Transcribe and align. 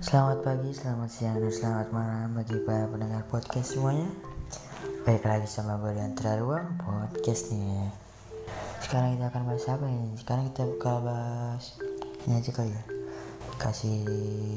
Selamat 0.00 0.40
pagi, 0.40 0.72
selamat 0.72 1.12
siang, 1.12 1.36
dan 1.44 1.52
selamat 1.52 1.92
malam 1.92 2.32
bagi 2.32 2.56
para 2.64 2.88
pendengar 2.88 3.20
podcast 3.28 3.76
semuanya. 3.76 4.08
Baik 5.04 5.28
lagi 5.28 5.44
sama 5.44 5.76
gue 5.76 5.92
di 5.92 6.00
antara 6.00 6.40
podcast 6.80 7.52
nih 7.52 7.92
Sekarang 8.80 9.20
kita 9.20 9.28
akan 9.28 9.42
bahas 9.44 9.68
apa 9.68 9.84
ini? 9.92 10.16
Sekarang 10.16 10.48
kita 10.48 10.64
bakal 10.72 11.04
bahas 11.04 11.76
Ini 12.24 12.32
aja 12.32 12.48
kali 12.48 12.72
ya. 12.72 12.84
Kasih 13.60 14.00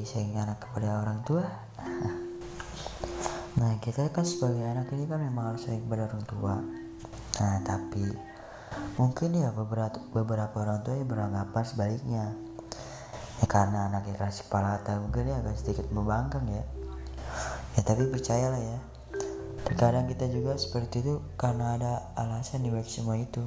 sayang 0.07 0.31
anak 0.39 0.63
kepada 0.63 1.03
orang 1.03 1.19
tua. 1.27 1.43
Nah 3.59 3.75
kita 3.83 4.15
kan 4.15 4.23
sebagai 4.23 4.63
anak 4.63 4.95
ini 4.95 5.11
kan 5.11 5.19
memang 5.19 5.51
harus 5.51 5.67
sayang 5.67 5.83
kepada 5.83 6.07
orang 6.07 6.23
tua. 6.23 6.55
Nah 7.43 7.59
tapi 7.67 8.07
Mungkin 8.95 9.35
ya 9.35 9.51
beberapa, 9.51 9.99
beberapa 10.15 10.55
orang 10.63 10.87
tua 10.87 10.95
yang 10.95 11.11
beranggapan 11.11 11.63
sebaliknya 11.67 12.31
ya 13.43 13.47
karena 13.51 13.91
anaknya 13.91 14.15
keras 14.15 14.47
kepala 14.47 14.79
atau 14.79 15.03
mungkin 15.03 15.27
dia 15.27 15.35
agak 15.35 15.59
sedikit 15.59 15.91
membangkang 15.91 16.47
ya. 16.47 16.63
Ya 17.75 17.81
tapi 17.83 18.07
percayalah 18.07 18.55
ya. 18.55 18.79
Terkadang 19.67 20.07
kita 20.07 20.31
juga 20.31 20.55
seperti 20.55 21.03
itu 21.03 21.19
karena 21.35 21.75
ada 21.75 22.15
alasan 22.15 22.63
di 22.63 22.71
balik 22.71 22.87
semua 22.87 23.19
itu. 23.19 23.43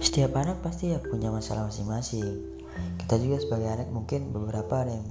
Setiap 0.00 0.40
anak 0.40 0.64
pasti 0.64 0.88
ya 0.88 1.04
punya 1.04 1.28
masalah 1.28 1.68
masing-masing. 1.68 2.64
Kita 2.96 3.20
juga 3.20 3.44
sebagai 3.44 3.76
anak 3.76 3.92
mungkin 3.92 4.32
beberapa 4.32 4.80
ada 4.80 4.96
yang 4.96 5.04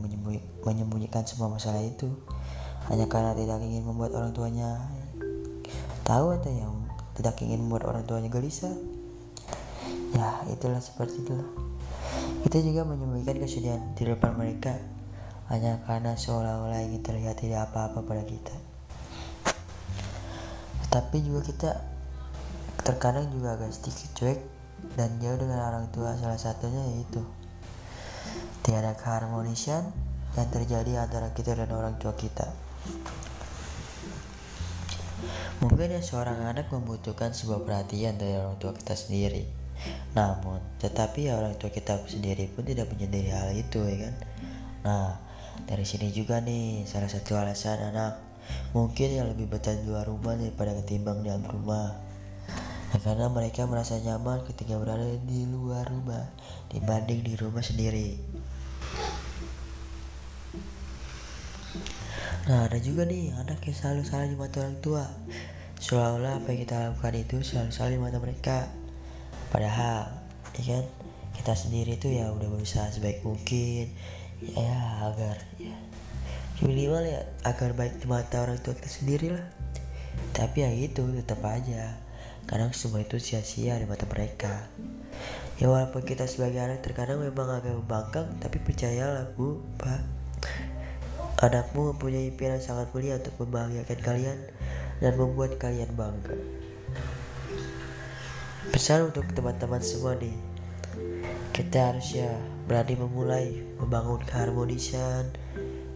menyembunyikan 0.66 1.22
semua 1.22 1.54
masalah 1.54 1.86
itu. 1.86 2.10
Hanya 2.90 3.06
karena 3.06 3.38
tidak 3.38 3.62
ingin 3.62 3.86
membuat 3.86 4.18
orang 4.18 4.34
tuanya 4.34 4.90
tahu 6.02 6.34
atau 6.34 6.50
yang 6.50 6.74
tidak 7.14 7.38
ingin 7.46 7.62
membuat 7.62 7.94
orang 7.94 8.10
tuanya 8.10 8.34
gelisah. 8.34 8.74
Ya 10.18 10.42
itulah 10.50 10.82
seperti 10.82 11.22
itulah 11.22 11.46
kita 12.46 12.62
juga 12.62 12.86
menyembunyikan 12.86 13.42
kesedihan 13.42 13.82
di 13.98 14.04
depan 14.06 14.38
mereka 14.38 14.78
hanya 15.50 15.82
karena 15.88 16.14
seolah-olah 16.14 16.86
ingin 16.86 17.02
terlihat 17.02 17.40
tidak 17.40 17.72
apa-apa 17.72 18.04
pada 18.04 18.22
kita. 18.28 18.54
Tapi 20.94 21.18
juga 21.24 21.42
kita 21.48 21.72
terkadang 22.84 23.32
juga 23.34 23.58
agak 23.58 23.74
sedikit 23.74 24.10
cuek 24.22 24.40
dan 24.94 25.18
jauh 25.18 25.40
dengan 25.40 25.66
orang 25.66 25.86
tua 25.90 26.14
salah 26.20 26.38
satunya 26.38 26.80
yaitu 26.94 27.26
tiada 28.62 28.94
keharmonisan 28.94 29.90
yang 30.38 30.50
terjadi 30.54 31.08
antara 31.08 31.34
kita 31.34 31.58
dan 31.58 31.74
orang 31.74 31.98
tua 31.98 32.14
kita. 32.14 32.54
Mungkin 35.58 35.90
ya 35.90 36.02
seorang 36.06 36.38
anak 36.46 36.70
membutuhkan 36.70 37.34
sebuah 37.34 37.66
perhatian 37.66 38.22
dari 38.22 38.38
orang 38.38 38.62
tua 38.62 38.78
kita 38.78 38.94
sendiri 38.94 39.67
namun, 40.18 40.58
tetapi 40.82 41.30
ya 41.30 41.38
orang 41.38 41.54
tua 41.62 41.70
kita 41.70 42.02
sendiri 42.10 42.50
pun 42.50 42.66
tidak 42.66 42.90
menyadari 42.90 43.30
hal 43.30 43.54
itu 43.54 43.80
ya 43.86 44.10
kan. 44.10 44.16
Nah, 44.82 45.08
dari 45.70 45.86
sini 45.86 46.10
juga 46.10 46.42
nih 46.42 46.86
salah 46.90 47.10
satu 47.10 47.38
alasan 47.38 47.94
anak 47.94 48.18
mungkin 48.72 49.12
yang 49.12 49.28
lebih 49.28 49.52
betah 49.52 49.76
di 49.76 49.84
luar 49.86 50.08
rumah 50.08 50.34
daripada 50.40 50.74
ketimbang 50.82 51.22
di 51.22 51.30
dalam 51.30 51.46
rumah. 51.46 51.98
Nah, 52.88 53.00
karena 53.04 53.28
mereka 53.28 53.68
merasa 53.68 54.00
nyaman 54.00 54.48
ketika 54.48 54.80
berada 54.80 55.06
di 55.28 55.44
luar 55.46 55.86
rumah 55.92 56.24
dibanding 56.72 57.22
di 57.22 57.34
rumah 57.36 57.62
sendiri. 57.62 58.16
Nah, 62.48 62.64
ada 62.64 62.80
juga 62.80 63.04
nih 63.04 63.36
anak 63.36 63.60
yang 63.68 63.76
selalu 63.76 64.02
salah 64.08 64.28
di 64.32 64.40
mata 64.40 64.64
orang 64.64 64.80
tua. 64.80 65.04
Seolah-olah 65.84 66.40
apa 66.40 66.56
yang 66.56 66.64
kita 66.64 66.76
lakukan 66.80 67.14
itu 67.20 67.38
selalu 67.44 67.72
salah 67.76 67.92
di 67.92 68.00
mata 68.00 68.18
mereka 68.24 68.72
padahal 69.50 70.12
ya 70.58 70.82
kan 70.82 70.86
kita 71.38 71.54
sendiri 71.54 72.02
tuh 72.02 72.12
ya 72.12 72.34
udah 72.34 72.50
berusaha 72.50 72.90
sebaik 72.90 73.22
mungkin 73.22 73.94
ya 74.42 75.06
agar 75.06 75.38
ya 75.62 75.78
minimal 76.58 77.06
ya 77.06 77.22
agar 77.46 77.78
baik 77.78 78.02
di 78.02 78.10
mata 78.10 78.42
orang 78.42 78.58
tua 78.58 78.74
kita 78.74 78.90
sendiri 78.90 79.30
lah. 79.30 79.46
Tapi 80.34 80.66
ya 80.66 80.74
itu 80.74 81.06
tetap 81.14 81.46
aja. 81.46 82.02
Kadang 82.50 82.74
semua 82.74 83.06
itu 83.06 83.22
sia-sia 83.22 83.78
di 83.78 83.86
mata 83.86 84.10
mereka. 84.10 84.66
Ya 85.62 85.70
walaupun 85.70 86.06
kita 86.06 86.26
sebagai 86.26 86.62
anak 86.62 86.82
terkadang 86.82 87.22
memang 87.22 87.50
agak 87.50 87.74
membangkang 87.74 88.30
tapi 88.42 88.58
percayalah 88.62 89.30
bu 89.38 89.62
pak. 89.78 90.02
Anakmu 91.38 91.94
mempunyai 91.94 92.34
impian 92.34 92.58
yang 92.58 92.66
sangat 92.66 92.90
mulia 92.98 93.22
untuk 93.22 93.38
membahagiakan 93.46 94.00
kalian 94.02 94.38
dan 94.98 95.14
membuat 95.14 95.62
kalian 95.62 95.94
bangga 95.94 96.57
Pesan 98.68 99.10
untuk 99.10 99.24
teman-teman 99.32 99.80
semua 99.80 100.20
nih. 100.20 100.36
Kita 101.58 101.90
harus 101.90 102.14
ya 102.14 102.30
berani 102.70 102.94
memulai 102.94 103.66
Membangun 103.82 104.22
keharmonisan 104.22 105.26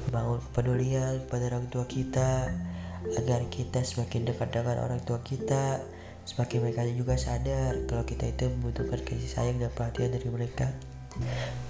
Membangun 0.09 0.41
kepedulian 0.49 1.21
pada 1.29 1.53
orang 1.53 1.69
tua 1.69 1.85
kita 1.85 2.49
Agar 3.13 3.45
kita 3.53 3.85
semakin 3.85 4.25
dekat 4.25 4.49
dengan 4.49 4.81
orang 4.81 4.97
tua 5.05 5.21
kita 5.21 5.85
Semakin 6.25 6.65
mereka 6.65 6.81
juga 6.89 7.13
sadar 7.13 7.77
Kalau 7.85 8.01
kita 8.09 8.33
itu 8.33 8.49
membutuhkan 8.49 9.05
kasih 9.05 9.29
sayang 9.29 9.61
dan 9.61 9.69
perhatian 9.69 10.17
dari 10.17 10.33
mereka. 10.33 10.73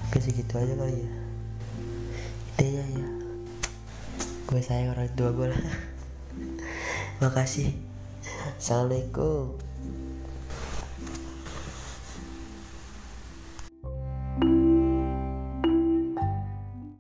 Mungkin 0.08 0.22
segitu 0.24 0.56
aja 0.56 0.72
kali 0.72 1.04
ya. 1.04 1.12
Intinya 2.56 2.84
ya. 2.96 3.08
Gue 4.48 4.62
sayang 4.64 4.96
orang 4.96 5.12
tua 5.20 5.36
gue 5.36 5.52
lah 5.52 5.64
Makasih. 7.24 7.76
Assalamualaikum 8.56 9.71